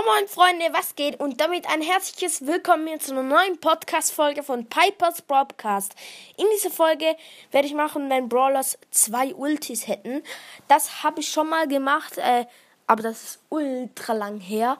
moin 0.00 0.26
Freunde, 0.26 0.64
was 0.72 0.94
geht? 0.94 1.20
Und 1.20 1.40
damit 1.42 1.68
ein 1.68 1.82
herzliches 1.82 2.46
Willkommen 2.46 2.86
hier 2.86 2.98
zu 2.98 3.12
einer 3.12 3.22
neuen 3.22 3.58
Podcast-Folge 3.60 4.42
von 4.42 4.64
Pipers 4.64 5.20
Broadcast. 5.20 5.94
In 6.38 6.46
dieser 6.54 6.70
Folge 6.70 7.14
werde 7.50 7.66
ich 7.66 7.74
machen, 7.74 8.08
wenn 8.08 8.28
Brawlers 8.28 8.78
zwei 8.90 9.34
Ultis 9.34 9.86
hätten. 9.86 10.22
Das 10.66 11.02
habe 11.02 11.20
ich 11.20 11.28
schon 11.28 11.50
mal 11.50 11.68
gemacht, 11.68 12.16
äh, 12.16 12.46
aber 12.86 13.02
das 13.02 13.22
ist 13.22 13.40
ultra 13.50 14.14
lang 14.14 14.40
her. 14.40 14.78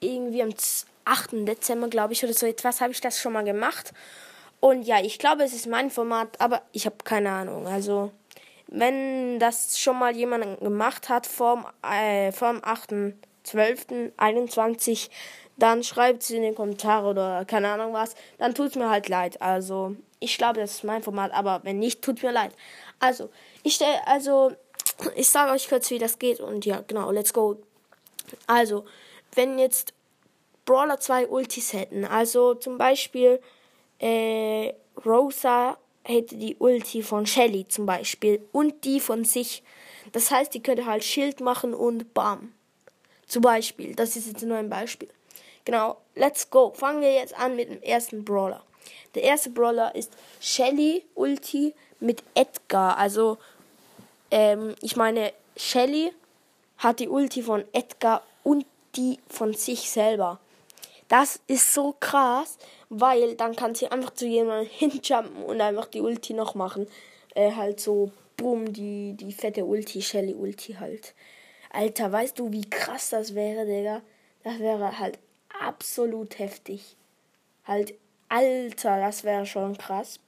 Irgendwie 0.00 0.42
am 0.42 0.52
8. 1.04 1.46
Dezember, 1.46 1.86
glaube 1.86 2.14
ich, 2.14 2.24
oder 2.24 2.34
so 2.34 2.46
etwas 2.46 2.80
habe 2.80 2.90
ich 2.90 3.00
das 3.00 3.20
schon 3.20 3.34
mal 3.34 3.44
gemacht. 3.44 3.92
Und 4.58 4.82
ja, 4.82 5.00
ich 5.00 5.20
glaube, 5.20 5.44
es 5.44 5.52
ist 5.52 5.68
mein 5.68 5.88
Format, 5.88 6.40
aber 6.40 6.62
ich 6.72 6.84
habe 6.84 6.96
keine 7.04 7.30
Ahnung. 7.30 7.68
Also, 7.68 8.10
wenn 8.66 9.38
das 9.38 9.78
schon 9.78 10.00
mal 10.00 10.16
jemand 10.16 10.58
gemacht 10.58 11.08
hat 11.08 11.28
vor, 11.28 11.72
äh, 11.88 12.32
vor 12.32 12.52
dem 12.52 12.64
8. 12.64 12.92
12.21, 13.48 15.10
dann 15.56 15.82
schreibt 15.82 16.22
es 16.22 16.30
in 16.30 16.42
den 16.42 16.54
Kommentaren 16.54 17.06
oder 17.06 17.44
keine 17.44 17.70
Ahnung 17.70 17.92
was. 17.92 18.14
Dann 18.38 18.54
tut 18.54 18.68
es 18.68 18.74
mir 18.76 18.90
halt 18.90 19.08
leid. 19.08 19.40
Also, 19.42 19.96
ich 20.20 20.38
glaube, 20.38 20.60
das 20.60 20.74
ist 20.76 20.84
mein 20.84 21.02
Format, 21.02 21.32
aber 21.32 21.60
wenn 21.64 21.78
nicht, 21.78 22.02
tut 22.02 22.22
mir 22.22 22.32
leid. 22.32 22.52
Also, 23.00 23.30
ich 23.62 23.74
stelle, 23.74 24.06
also, 24.06 24.52
ich 25.16 25.28
sage 25.28 25.52
euch 25.52 25.68
kurz, 25.68 25.90
wie 25.90 25.98
das 25.98 26.18
geht 26.18 26.40
und 26.40 26.64
ja, 26.64 26.82
genau, 26.86 27.10
let's 27.10 27.32
go. 27.32 27.60
Also, 28.46 28.84
wenn 29.34 29.58
jetzt 29.58 29.94
Brawler 30.64 31.00
zwei 31.00 31.26
Ultis 31.26 31.72
hätten, 31.72 32.04
also 32.04 32.54
zum 32.54 32.76
Beispiel 32.76 33.40
äh, 33.98 34.74
Rosa 35.04 35.78
hätte 36.04 36.36
die 36.36 36.56
Ulti 36.58 37.02
von 37.02 37.26
Shelly 37.26 37.66
zum 37.68 37.86
Beispiel 37.86 38.46
und 38.52 38.84
die 38.84 39.00
von 39.00 39.24
sich. 39.24 39.62
Das 40.12 40.30
heißt, 40.30 40.54
die 40.54 40.62
könnte 40.62 40.86
halt 40.86 41.04
Schild 41.04 41.40
machen 41.40 41.74
und 41.74 42.14
bam. 42.14 42.52
Zum 43.28 43.42
Beispiel, 43.42 43.94
das 43.94 44.16
ist 44.16 44.26
jetzt 44.26 44.42
nur 44.42 44.56
ein 44.56 44.70
Beispiel. 44.70 45.08
Genau, 45.64 45.98
let's 46.14 46.48
go. 46.48 46.72
Fangen 46.74 47.02
wir 47.02 47.12
jetzt 47.12 47.38
an 47.38 47.54
mit 47.54 47.68
dem 47.68 47.82
ersten 47.82 48.24
Brawler. 48.24 48.64
Der 49.14 49.22
erste 49.22 49.50
Brawler 49.50 49.94
ist 49.94 50.12
Shelly 50.40 51.04
Ulti 51.14 51.74
mit 52.00 52.22
Edgar. 52.34 52.96
Also, 52.96 53.36
ähm, 54.30 54.74
ich 54.80 54.96
meine, 54.96 55.32
Shelly 55.56 56.12
hat 56.78 57.00
die 57.00 57.08
Ulti 57.08 57.42
von 57.42 57.64
Edgar 57.72 58.22
und 58.44 58.64
die 58.96 59.18
von 59.28 59.52
sich 59.52 59.90
selber. 59.90 60.40
Das 61.08 61.40
ist 61.46 61.74
so 61.74 61.94
krass, 62.00 62.58
weil 62.88 63.34
dann 63.34 63.56
kann 63.56 63.74
sie 63.74 63.88
einfach 63.88 64.14
zu 64.14 64.26
jemandem 64.26 64.68
hinjumpen 64.72 65.44
und 65.44 65.60
einfach 65.60 65.86
die 65.86 66.00
Ulti 66.00 66.32
noch 66.32 66.54
machen. 66.54 66.86
Äh, 67.34 67.52
halt 67.52 67.80
so, 67.80 68.10
boom, 68.36 68.72
die, 68.72 69.14
die 69.14 69.32
fette 69.32 69.64
Ulti, 69.64 70.00
Shelly 70.00 70.34
Ulti 70.34 70.74
halt. 70.74 71.14
Alter, 71.70 72.10
weißt 72.10 72.38
du, 72.38 72.52
wie 72.52 72.68
krass 72.68 73.10
das 73.10 73.34
wäre, 73.34 73.66
Digga? 73.66 74.02
Das 74.44 74.58
wäre 74.58 74.98
halt 74.98 75.18
absolut 75.60 76.38
heftig. 76.38 76.96
Halt, 77.64 77.94
Alter, 78.28 79.00
das 79.00 79.24
wäre 79.24 79.46
schon 79.46 79.76
krass. 79.76 80.20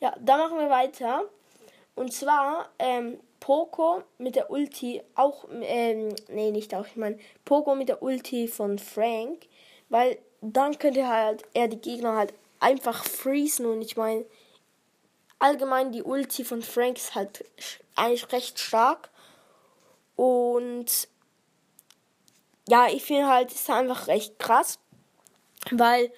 Ja, 0.00 0.14
dann 0.20 0.40
machen 0.40 0.58
wir 0.58 0.70
weiter. 0.70 1.24
Und 1.94 2.12
zwar, 2.12 2.68
ähm, 2.78 3.18
Poco 3.40 4.02
mit 4.18 4.36
der 4.36 4.50
Ulti, 4.50 5.02
auch, 5.14 5.46
ähm, 5.62 6.14
nee, 6.28 6.50
nicht 6.50 6.74
auch, 6.74 6.86
ich 6.86 6.96
meine, 6.96 7.18
Poco 7.44 7.74
mit 7.74 7.88
der 7.88 8.02
Ulti 8.02 8.48
von 8.48 8.78
Frank, 8.78 9.46
weil 9.88 10.18
dann 10.40 10.78
könnte 10.78 11.08
halt 11.08 11.44
er 11.54 11.68
die 11.68 11.80
Gegner 11.80 12.16
halt 12.16 12.34
einfach 12.60 13.04
freezen 13.04 13.66
und 13.66 13.82
ich 13.82 13.96
meine, 13.96 14.24
allgemein 15.38 15.92
die 15.92 16.02
Ulti 16.02 16.44
von 16.44 16.62
Frank 16.62 16.96
ist 16.98 17.14
halt 17.14 17.44
eigentlich 17.94 18.30
recht 18.32 18.58
stark 18.58 19.10
und 20.18 21.08
ja, 22.68 22.88
ich 22.88 23.04
finde 23.04 23.28
halt, 23.28 23.52
ist 23.52 23.70
einfach 23.70 24.08
recht 24.08 24.36
krass, 24.40 24.80
weil 25.70 26.10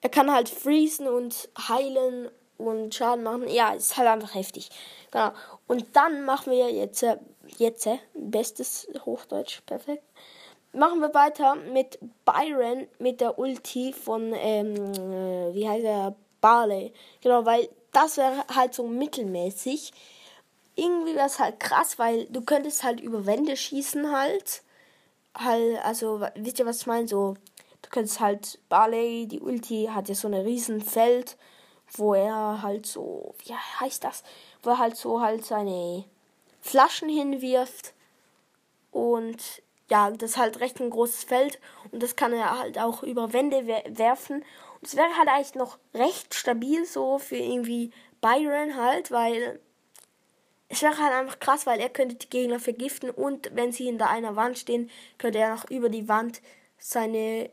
er 0.00 0.08
kann 0.08 0.32
halt 0.32 0.48
freezen 0.48 1.06
und 1.06 1.50
heilen 1.68 2.30
und 2.56 2.94
Schaden 2.94 3.24
machen. 3.24 3.46
Ja, 3.46 3.74
ist 3.74 3.98
halt 3.98 4.08
einfach 4.08 4.34
heftig. 4.34 4.70
Genau. 5.10 5.32
Und 5.66 5.94
dann 5.94 6.24
machen 6.24 6.50
wir 6.50 6.72
jetzt, 6.72 7.02
äh, 7.02 7.18
jetzt, 7.58 7.86
äh, 7.86 7.98
bestes 8.14 8.88
Hochdeutsch, 9.04 9.60
perfekt. 9.66 10.04
Machen 10.72 11.00
wir 11.00 11.12
weiter 11.12 11.56
mit 11.56 11.98
Byron 12.24 12.88
mit 12.98 13.20
der 13.20 13.38
Ulti 13.38 13.92
von, 13.92 14.32
ähm, 14.34 14.76
äh, 14.76 15.54
wie 15.54 15.68
heißt 15.68 15.84
er, 15.84 16.14
Barley. 16.40 16.94
Genau, 17.20 17.44
weil 17.44 17.68
das 17.92 18.16
wäre 18.16 18.46
halt 18.54 18.72
so 18.72 18.84
mittelmäßig 18.84 19.92
irgendwie 20.76 21.14
wäre 21.14 21.26
es 21.26 21.38
halt 21.38 21.58
krass, 21.58 21.98
weil 21.98 22.26
du 22.26 22.42
könntest 22.42 22.84
halt 22.84 23.00
über 23.00 23.26
Wände 23.26 23.56
schießen 23.56 24.12
halt. 24.12 24.62
Halt, 25.34 25.84
also, 25.84 26.20
wisst 26.36 26.58
ihr, 26.58 26.66
was 26.66 26.82
ich 26.82 26.86
meine? 26.86 27.08
So, 27.08 27.34
du 27.82 27.90
könntest 27.90 28.20
halt, 28.20 28.58
Barley, 28.68 29.26
die 29.26 29.40
Ulti, 29.40 29.88
hat 29.92 30.08
ja 30.08 30.14
so 30.14 30.28
ein 30.28 30.34
riesen 30.34 30.82
Feld, 30.82 31.36
wo 31.92 32.14
er 32.14 32.62
halt 32.62 32.86
so, 32.86 33.34
wie 33.44 33.54
heißt 33.54 34.04
das? 34.04 34.22
Wo 34.62 34.70
er 34.70 34.78
halt 34.78 34.96
so 34.96 35.20
halt 35.20 35.44
seine 35.44 36.04
Flaschen 36.60 37.08
hinwirft. 37.08 37.94
Und 38.90 39.62
ja, 39.88 40.10
das 40.10 40.32
ist 40.32 40.36
halt 40.36 40.60
recht 40.60 40.80
ein 40.80 40.90
großes 40.90 41.24
Feld. 41.24 41.58
Und 41.90 42.02
das 42.02 42.16
kann 42.16 42.32
er 42.32 42.58
halt 42.58 42.78
auch 42.78 43.02
über 43.02 43.32
Wände 43.32 43.66
werfen. 43.66 44.36
Und 44.36 44.82
es 44.82 44.96
wäre 44.96 45.16
halt 45.16 45.28
eigentlich 45.28 45.54
noch 45.54 45.78
recht 45.94 46.34
stabil 46.34 46.84
so 46.84 47.18
für 47.18 47.36
irgendwie 47.36 47.92
Byron 48.20 48.76
halt, 48.76 49.10
weil 49.10 49.60
es 50.68 50.82
wäre 50.82 50.96
halt 50.98 51.12
einfach 51.12 51.38
krass, 51.38 51.66
weil 51.66 51.80
er 51.80 51.88
könnte 51.88 52.16
die 52.16 52.28
Gegner 52.28 52.58
vergiften 52.58 53.10
und 53.10 53.50
wenn 53.54 53.72
sie 53.72 53.84
hinter 53.84 54.10
einer 54.10 54.36
Wand 54.36 54.58
stehen, 54.58 54.90
könnte 55.18 55.38
er 55.38 55.54
noch 55.54 55.70
über 55.70 55.88
die 55.88 56.08
Wand 56.08 56.40
seine 56.78 57.50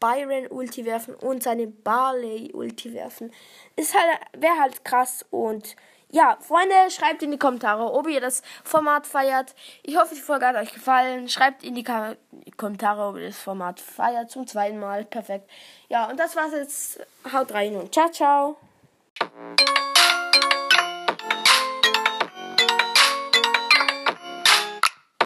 Byron-Ulti 0.00 0.84
werfen 0.84 1.14
und 1.14 1.42
seine 1.42 1.66
Barley-Ulti 1.66 2.92
werfen. 2.94 3.32
Ist 3.76 3.94
halt, 3.94 4.18
wäre 4.36 4.58
halt 4.58 4.84
krass 4.84 5.24
und 5.30 5.76
ja, 6.12 6.36
Freunde, 6.40 6.74
schreibt 6.90 7.22
in 7.22 7.30
die 7.30 7.38
Kommentare, 7.38 7.90
ob 7.90 8.06
ihr 8.06 8.20
das 8.20 8.42
Format 8.64 9.06
feiert. 9.06 9.54
Ich 9.82 9.96
hoffe, 9.96 10.14
die 10.14 10.20
Folge 10.20 10.46
hat 10.46 10.56
euch 10.56 10.74
gefallen. 10.74 11.26
Schreibt 11.30 11.64
in 11.64 11.74
die 11.74 11.84
Kom 11.84 12.16
Kommentare, 12.58 13.02
ob 13.06 13.16
ihr 13.16 13.28
das 13.28 13.38
Format 13.38 13.80
feiert. 13.80 14.30
Zum 14.30 14.46
zweiten 14.46 14.78
Mal. 14.78 15.06
Perfekt. 15.06 15.48
Ja, 15.88 16.10
und 16.10 16.20
das 16.20 16.36
war's 16.36 16.52
jetzt. 16.52 17.00
Haut 17.32 17.52
rein 17.52 17.76
und 17.76 17.94
ciao, 17.94 18.10
ciao. 18.10 18.56